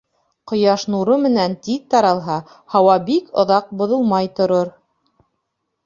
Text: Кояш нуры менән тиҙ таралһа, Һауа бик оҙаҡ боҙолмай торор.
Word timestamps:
Кояш 0.51 0.85
нуры 0.93 1.17
менән 1.25 1.53
тиҙ 1.67 1.83
таралһа, 1.95 2.39
Һауа 2.75 2.97
бик 3.13 3.31
оҙаҡ 3.45 3.71
боҙолмай 3.83 4.35
торор. 4.41 4.77